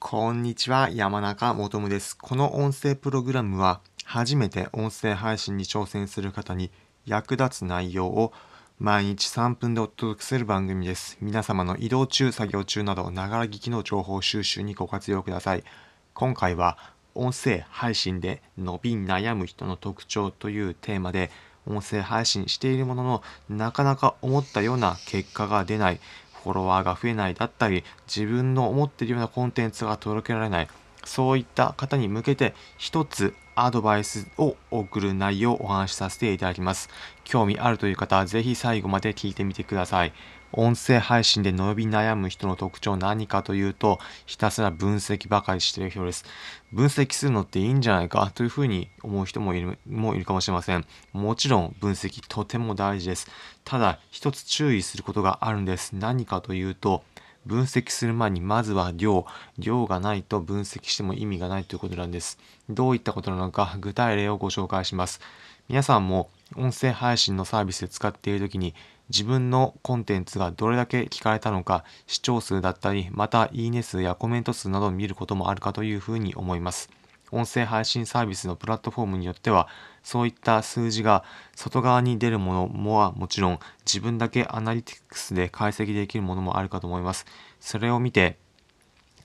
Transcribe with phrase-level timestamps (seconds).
[0.00, 2.16] こんにちは、山中もとむです。
[2.16, 6.70] この音声プログラムは、初めて音声配信に挑戦する方に
[7.04, 8.32] 役立つ内容を
[8.78, 11.18] 毎日3分でお届けする番組です。
[11.20, 15.64] 皆様の移動中、作業中など、ながら聞きの情報収集にご活用ください。
[16.14, 16.78] 今回は、
[17.16, 21.32] 音声配信で伸び悩む人の特徴というテーマで、
[21.66, 26.00] 音声配信しているものの、なかなか思ったような結果が出ない、
[26.48, 30.68] フォロワーが増えないだったり、自分の思っているようなコンテンツが届けられない、
[31.04, 36.88] そういった方に向けて一つアドバイスを送る内容をお話しさせていただきます。
[37.24, 40.12] 興味あるという方はぜひ最後まで聞いてみてください。
[40.52, 46.24] 音声配信で伸び悩む人の特徴何かというと、ひたすら分析ばかりしている人です。
[46.72, 50.86] 分析するのっていいんじゃないかというふうに思う人もいるもいるかもしれません。
[51.12, 53.28] もちろん分析とても大事です。
[53.64, 55.94] ただ一つ注意することがあるんです。
[55.94, 57.02] 何かというと、
[57.46, 59.24] 分析する前にまずは量、
[59.58, 62.38] 量がないと分析しても意味がないということなんです。
[62.68, 65.20] どういったことなのか具体例をご紹介します。
[65.68, 68.74] 皆さんも音声配信のサービスで使っているときに
[69.10, 76.90] 自分のコンテンツがどれだけ聞かれたのか視聴数だったりまたいいね数やコメント数などを見ることもあるかというふうに思います。
[77.30, 79.68] 音声配信サービスのプラットフォームによっては
[80.02, 87.26] そういった数字が外側に出るものもはもちろん自分だけアナリティクスで解析できるものもあるかと思います。
[87.60, 88.38] それを見て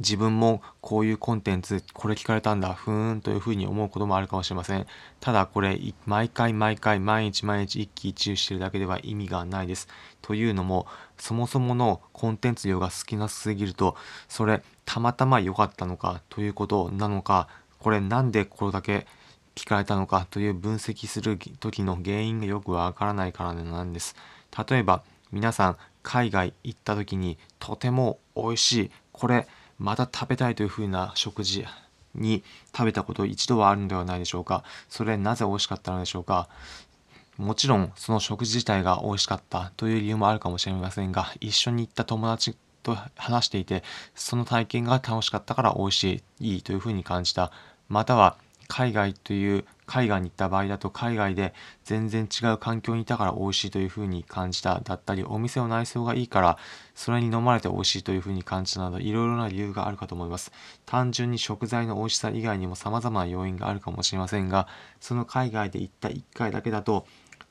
[0.00, 4.86] 自分もこういうコンテンツ、これ聞かれたんだ、ふーんというふうに思うこともあるかもしれません。
[5.20, 9.88] ただこれ、毎回毎回、毎日毎日一喜一憂してるだけでは意味がないです。
[10.22, 10.86] というのも、
[11.18, 13.96] そもそものコンテンツ量が少なすぎると、
[14.28, 19.06] それ、たまたま良かったのかということなのか、これなんでこれだけ
[19.54, 24.14] 聞かれたのかという分析する時の原因がよくわからないからなんです。
[24.68, 31.66] 例えば、皆さん、海外行った時にとても美味しい、これ、また食べたいというふうな食事
[32.14, 32.42] に
[32.74, 34.64] 食べたこと一度はあるのではないでしょうか。
[34.88, 36.48] それなぜ美味しかったのでしょうか。
[37.36, 43.82] もちろんその食事自体が美味しかったという理由もあるかもしれませんが、一緒に行った友達と話していて、
[44.14, 47.52] その体験が楽しかったから美味しい、いいというふうに感じた。
[47.88, 48.36] または
[48.68, 51.54] 海外という海外に行った場合だと海外で
[51.84, 54.80] 全然違う環境にいたから美味しいというふうに感じた。
[54.80, 56.58] だったりお店の内装がいいから
[56.94, 60.52] それに飲まれて美味しいというふうに感じたなどいろいろな理由があるかと思います。
[60.84, 64.66] 単純に食材の美味しさ以外にも様々な要因があるかもしれませんが
[65.00, 67.06] その海外で行った1回だけだと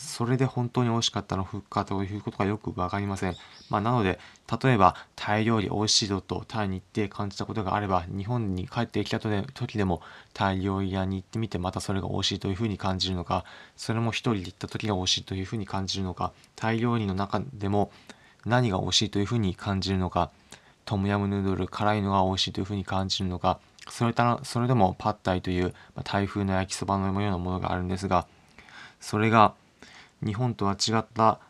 [0.00, 3.36] それで本当に美味しかったのかということがよくわかりません。
[3.68, 4.18] まあ、なので、
[4.62, 10.00] 例えばタイ料理美味しいぞとタイに行って感じたことがあれば、日本に帰ってきた時でも
[10.32, 13.44] タイ料理屋に行ってみてまたそれが美味しいというふうに感じるのか、
[13.76, 17.92] それも一人で行った時が美味しいというふうに感じるのか、タイ料理の中でも
[18.46, 20.30] 何が美味しいというふうに感じるのか、
[20.86, 23.60] トムヤムヌードル辛いのが美味しいというふうに感じるのか、
[23.90, 28.26] それたそれでもパッタイという、まあ、台風の焼きそばのようなものがあるんですが、
[29.00, 29.54] それが
[30.24, 31.40] 日本とは違った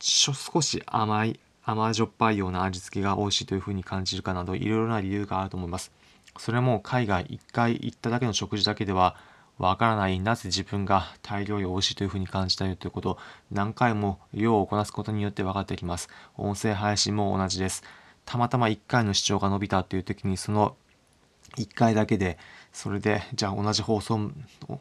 [0.00, 5.92] 少し甘い甘じょっぱいような味付けが美味しいというふうに感じるかなどいろいろな理由があると思います。
[6.38, 9.16] それも海外1回行っただけの食事だけでは
[9.56, 13.18] わからないなぜ自分が大量に美味しいというふうに感じたいということ
[13.52, 16.08] 何回も量をこなすことによって分かってきます。
[16.36, 17.82] 音声配信も同じです。
[18.24, 20.76] たまたま1回の視聴が伸びたという時にその
[21.56, 22.36] 1回だけで
[22.74, 24.32] それでじゃあ同じ放送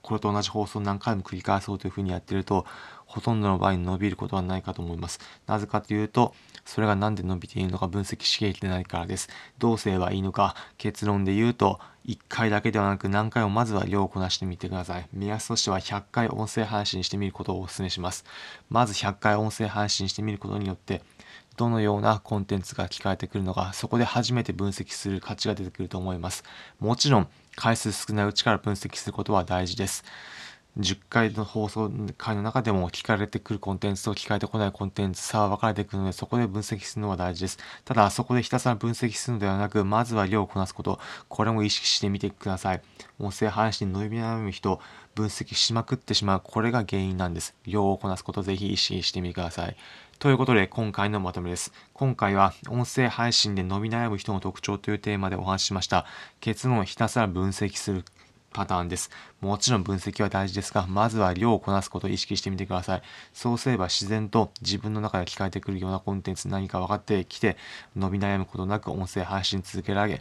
[0.00, 2.64] これと同じ放送を何回も繰り返そうというふうにやってると
[3.04, 5.18] ほとんどの場合に伸びることはないかと思います。
[5.48, 6.32] なぜかというと
[6.64, 9.28] それが何で伸びているのか分析しきれてないからです。
[9.58, 15.08] どうすればいいのか結論で言うと1回だけではなく何回もまずは量をこなしてみてください。
[15.12, 18.24] 目安としては100回音声配信してみることをお勧めします。
[18.68, 21.02] まず100回音声配信してみることによって
[21.56, 26.42] どのようなコンテンツが聞かれてくるのか、そこで初めて分析する価値が出てくると思います。
[26.78, 27.28] もちろん、
[27.60, 30.02] 回数少ないうちから分析することは大事です。
[30.78, 37.58] 10回の放送回の中でも聞かれてくるコンテンツと聞かれてこないコンテンツ差は分かれてくるのでそこで分析するのは大事です。
[37.84, 40.98] ただそこでひたすら分析するのではなくまずは量をこなすこと
[41.28, 42.82] これも意識してみてください。
[43.18, 44.80] 音声配信に伸び悩む人
[45.14, 47.54] 分析しまくってしまうこれが原因なんです。
[47.66, 49.76] 量をこなすことぜひ意識してみてください。
[50.20, 51.72] ということで今回のまとめです。
[51.94, 56.04] 今回は音声配信で伸び悩む人の特徴というテーマでお話ししました。
[56.40, 58.04] 結論をひたすら分析する
[58.52, 59.08] パターンです。
[59.40, 63.02] もちろん分析は大事ですが、まずは量をこなすことを意識してみてください。
[63.32, 67.56] そうすれば自然と自分の中で聞かれてくるようなコンテンツ何か分かってきて、
[67.96, 70.20] 伸び悩むことなく音声配信続けられ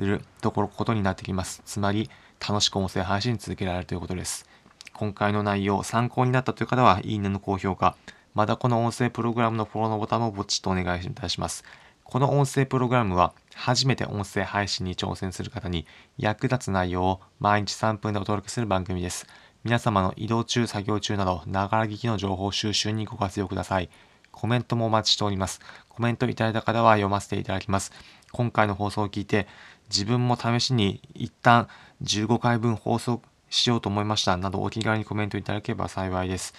[0.00, 1.62] るところことになってきます。
[1.64, 2.10] つまり、
[2.40, 4.44] 楽しく音声配信続けられるということです。
[4.92, 7.96] 今回の内容、参考になったという方は、いいねの高評価、
[8.36, 11.64] まだこの音声プログラムのフォローのボタンもポチッとお願いいたします。
[12.04, 15.86] この音声プログラムは初めて音声配信に挑戦する方に
[16.18, 19.26] 役立つ内容を毎日3分でお届けする番組です。
[19.64, 23.88] 皆様の移動中、作業中など、ながら聞きの情報収集にご活用ください。
[24.32, 25.62] コメントもお待ちしております。
[25.88, 27.90] コメントいただいた方は読ませていただきます。
[28.32, 29.46] 今回の放送を聞いて、
[29.88, 31.68] 自分も試しに一旦
[32.02, 36.52] 15回分放送しようと思いましたなどお気軽にコメントいただければ幸いです。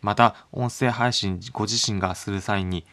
[0.00, 2.86] また、音声配信ご自身がする際に、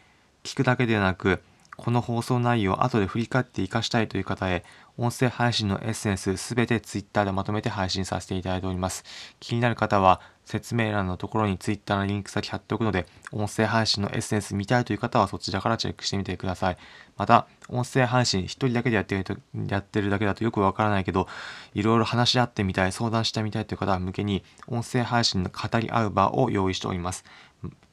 [0.44, 1.42] 聞くだけでなく、
[1.78, 4.64] この放送内容を後で振り返って活かしたいという方へ、
[4.98, 9.04] 音声配信のエッセンスすべて Twitter でまとめて配信させていただいております。
[9.40, 16.78] 気になる方は、説明欄のところに Twitter のリンク先貼っておくので、音声配信のエッセンス見たいという方はそちらからチェックしてみてください。
[17.18, 21.28] また、音声配信一人だけでやってるやってるだけだとよくわからないけど、
[21.74, 27.26] いろいろ話し合ってみたい、相談してみたいという方向けに、音声配信の語り合う場を用意しております。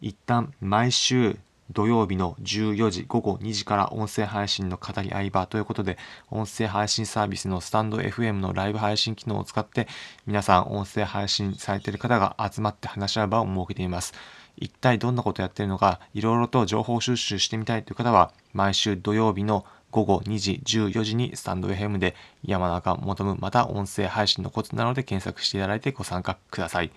[0.00, 1.38] 一旦、毎週
[1.72, 5.98] 土曜日の14時午後2時から音声配信の語り合い場ということで、
[6.30, 9.88] 音声配信サービスのスタンド FM のライブ配信機能を使って、
[10.26, 14.14] 皆さん音声配信されている方が集まって話し合う場を設けています。
[14.56, 22.14] 一体どんなことをやっているのか、いろいろと情報収集してみたいという方は、毎週土曜日の午後2時、14時にスタンド FM で
[22.44, 26.90] 山中求むまた音声配信のコツなので検索していただいてご参加ください。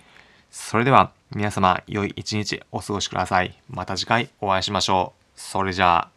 [0.58, 3.54] それでは皆様良い一日お過ごしください。
[3.68, 5.22] また次回お会いしましょう。
[5.38, 6.15] それじゃあ。